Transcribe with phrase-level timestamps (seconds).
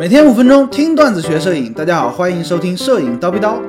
[0.00, 3.60] 每天五分钟听段子学摄影，大家好，欢迎收听摄影刀逼刀。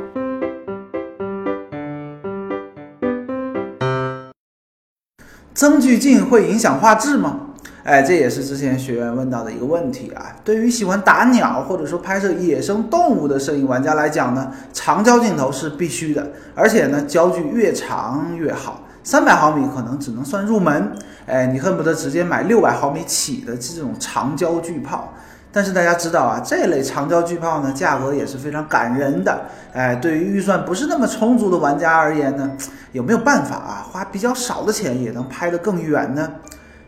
[5.53, 7.37] 增距镜会影响画质吗？
[7.83, 10.33] 哎，这也是之前学员问到的一个问题啊。
[10.45, 18.87] 对于喜欢打鸟或者说拍摄野生动物的摄影玩家来讲呢，长焦镜头是必须的，而且呢，焦距越长越好。
[19.03, 20.93] 三百毫米可能只能算入门，
[21.25, 25.13] 哎，你恨不得直接买六百毫米起的这种长焦巨炮。
[25.51, 29.41] 但是大家知道啊，这类长焦巨炮呢，价格也是非常感人的。
[29.73, 32.51] 哎，对于预算不是那么充足的玩家而言呢，
[32.93, 36.31] 有没有办法啊，花比较少的钱也能拍得更远呢？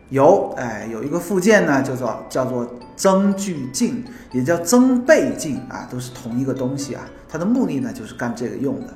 [0.09, 7.02] 有，哎，有一个附件呢，叫做叫做增距镜，也叫增倍镜啊，都是同一个东西啊。
[7.27, 8.94] 它的目的呢，就是干这个用的。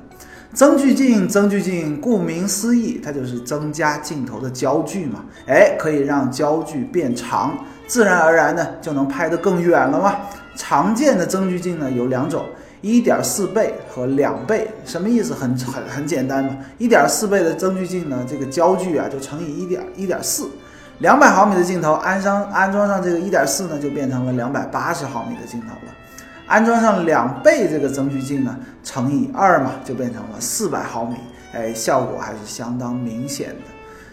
[0.54, 5.24] 增距镜，增距镜，顾名思义，它就是增加镜头的焦距嘛。
[5.46, 7.58] 哎，可以让焦距变长，
[7.88, 10.14] 自然而然呢就能拍得更远了嘛。
[10.54, 12.44] 常见的增距镜呢有两种，
[12.80, 14.68] 一点四倍和两倍。
[14.84, 15.34] 什么意思？
[15.34, 16.56] 很很很简单嘛。
[16.78, 20.48] 一点四倍的增距镜呢，这个焦距啊就乘以一点一点四。
[20.98, 25.94] 两百毫米的镜头安上安装上这个一点四呢，就变成了两百八十毫米的镜头了。
[26.48, 31.14] 安装上两倍这个增距镜呢，乘以二嘛，就变成了四百毫米，
[31.52, 33.54] 哎，效果还是相当明显的。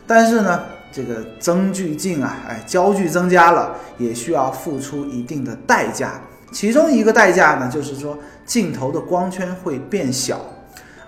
[0.06, 0.62] 但是呢，
[0.96, 6.14] 这个增距镜啊，哎，焦距增加了，也需要付出一定的代价。
[6.54, 10.40] 其中一个代价呢，就是说镜头的光圈会变小。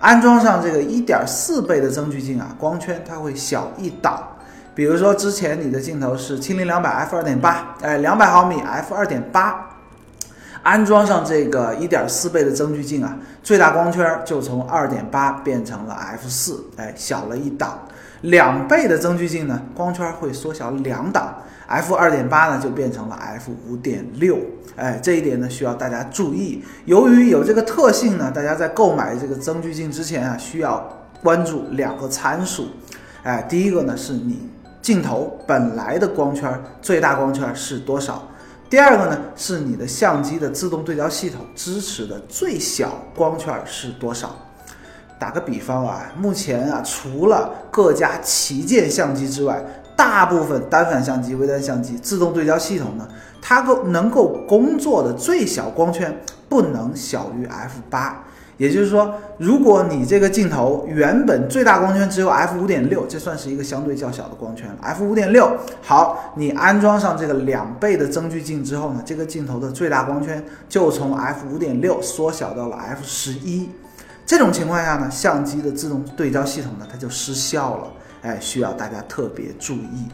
[0.02, 4.22] 安装上这个一点四倍的增距镜啊，光圈它会小一档。
[4.76, 9.70] 比如说之前你的镜头是七零两百 f 二点八，哎，两百毫米 f 二点八。
[10.64, 17.80] 安装上这个一点四倍的增距镜啊，最大光圈就从二点八变成了 f 四，哎，小了一档。
[18.22, 21.36] 两倍的增距镜呢，光圈会缩小两档
[21.68, 24.38] ，f 二点八呢就变成了 f 五点六，
[24.76, 26.64] 哎，这一点呢需要大家注意。
[26.86, 32.68] 由于有这个特性呢，大家在购买这个增距镜之前啊，需要关注两个参数，
[33.24, 34.50] 哎，第一个呢是你
[34.81, 38.28] 镜头本来的光圈最大光圈是多少。
[38.70, 44.36] 第二个呢，是你的相机的自动对焦系统支持的最小光圈是多少？
[45.19, 49.63] 打个比方啊，目前啊，除了各家旗舰相机之外，
[49.95, 53.07] 大部分单反相机、微单相机自动对焦系统呢，
[53.41, 58.23] 它够能够工作的最小光圈不能小于 f 八。
[58.57, 64.75] 也就是说，如果你这个镜头原本最大光圈只有 f 五点六，这算是一个相对较小的光圈了。
[64.81, 73.69] f 五点六，好，你安装上这个两倍的增距镜之后呢，这个镜头的最大光圈就从 f 五点六缩小到了 f 十一。
[74.28, 77.88] 这种情况下呢，相机的自动对焦系统呢，它就失效了。
[78.24, 80.06] 哎，需要大家特别注意。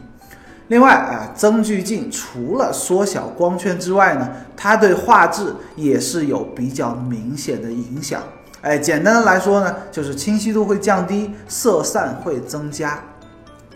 [0.68, 8.22] 另外啊，增距镜除了缩小光圈之外呢，它对画质也是有比较明显的影响。
[8.60, 13.02] 哎，简单的来说呢，就是清晰度会降低，色散会增加。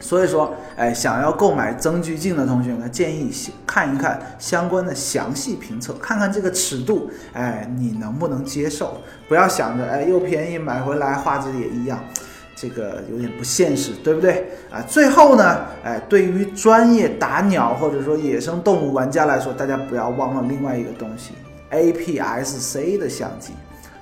[0.00, 3.30] 所以说，哎，想要购买增距镜的同学呢，建议
[3.66, 8.98] 看一看相关的详细评测，看看这个尺度，哎，你能不能接受？
[9.28, 11.98] 不要想着，哎，又便宜买回来画质也一样。
[12.60, 14.82] 这个有点不现实，对不对啊？
[14.82, 21.34] 最后呢，哎，对于专业打鸟或者说野生动物玩家来说，大家不要忘了另外一个东西
[21.70, 23.52] ，APS-C 的相机，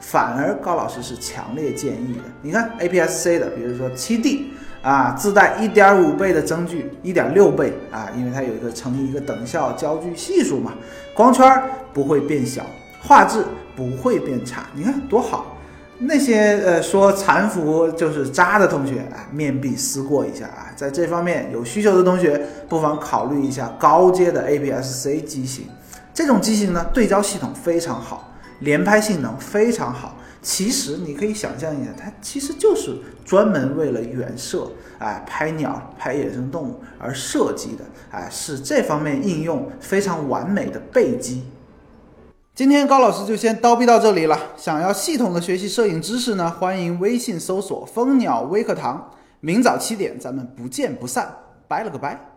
[0.09, 2.23] 反而高老师是强烈建议的。
[2.41, 10.75] 你看 APS-C 的，比如说七 D 啊，自带一点五倍的增距，一点六倍啊，因为它有一个乘以一个等效焦距系数嘛，
[11.13, 11.61] 光圈
[11.93, 12.65] 不会变小，
[13.03, 13.45] 画质
[13.75, 15.57] 不会变差，你看多好。
[15.99, 25.67] 那些呃说残幅就是渣的同学啊，面壁思过一下啊，在这方面有需求的同学，不妨考虑一下高阶的 APS-C 机型。
[26.15, 30.17] 这种机型呢，对焦系统非常好，连拍性能非常好。
[30.43, 41.43] 其实你可以想象一下，它其实就是专门为了远摄，哎，拍鸟、拍野生动物而设计的，哎，是这方面应用非常完美的备机。
[42.55, 44.39] 今天高老师就先叨逼到这里了。
[44.57, 49.11] 想要系统的学习摄影知识呢，欢迎微信搜索“蜂鸟微课堂”。
[49.41, 51.35] 明早七点，咱们不见不散。
[51.67, 52.36] 拜了个拜。